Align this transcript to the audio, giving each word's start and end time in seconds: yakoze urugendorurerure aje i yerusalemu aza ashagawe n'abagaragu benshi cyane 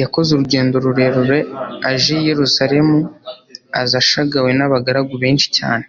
yakoze 0.00 0.28
urugendorurerure 0.32 1.38
aje 1.90 2.14
i 2.20 2.26
yerusalemu 2.30 2.98
aza 3.80 3.96
ashagawe 4.02 4.50
n'abagaragu 4.54 5.14
benshi 5.22 5.48
cyane 5.56 5.86